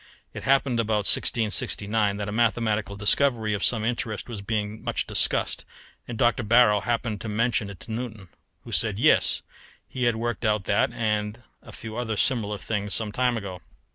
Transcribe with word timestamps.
It 0.33 0.45
happened, 0.45 0.79
about 0.79 1.05
1669, 1.05 2.17
that 2.17 2.27
a 2.27 2.31
mathematical 2.31 2.95
discovery 2.95 3.53
of 3.53 3.63
some 3.63 3.85
interest 3.85 4.27
was 4.27 4.41
being 4.41 4.83
much 4.83 5.05
discussed, 5.05 5.63
and 6.07 6.17
Dr. 6.17 6.41
Barrow 6.41 6.79
happened 6.79 7.21
to 7.21 7.29
mention 7.29 7.69
it 7.69 7.81
to 7.81 7.91
Newton, 7.91 8.29
who 8.63 8.71
said 8.71 8.97
yes, 8.97 9.43
he 9.87 10.05
had 10.05 10.15
worked 10.15 10.43
out 10.43 10.63
that 10.63 10.91
and 10.91 11.43
a 11.61 11.71
few 11.71 11.97
other 11.97 12.15
similar 12.17 12.57
things 12.57 12.95
some 12.95 13.11
time 13.11 13.37
ago. 13.37 13.61